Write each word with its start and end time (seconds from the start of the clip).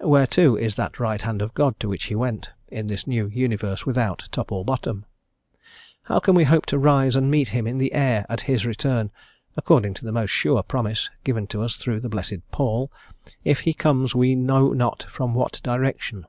Where, 0.00 0.26
too, 0.26 0.56
is 0.56 0.74
that 0.76 0.98
Right 0.98 1.20
Hand 1.20 1.42
of 1.42 1.52
God 1.52 1.78
to 1.80 1.88
which 1.90 2.04
He 2.04 2.14
went, 2.14 2.48
in 2.68 2.86
this 2.86 3.06
new 3.06 3.26
universe 3.26 3.84
without 3.84 4.26
top 4.32 4.50
or 4.50 4.64
bottom? 4.64 5.04
How 6.04 6.18
can 6.18 6.34
we 6.34 6.44
hope 6.44 6.64
to 6.72 6.78
rise 6.78 7.14
and 7.14 7.30
meet 7.30 7.48
Him 7.48 7.66
in 7.66 7.76
the 7.76 7.92
air 7.92 8.24
at 8.30 8.40
His 8.40 8.64
return, 8.64 9.10
according 9.54 9.92
to 9.92 10.06
the 10.06 10.12
most 10.12 10.30
sure 10.30 10.62
promise 10.62 11.10
given 11.24 11.46
to 11.48 11.60
us 11.60 11.76
through 11.76 12.00
the 12.00 12.08
blessed 12.08 12.40
Paul, 12.50 12.90
if 13.44 13.60
He 13.60 13.74
comes 13.74 14.14
we 14.14 14.34
know 14.34 14.72
not 14.72 15.02
from 15.10 15.34
what 15.34 15.60
direction? 15.62 16.24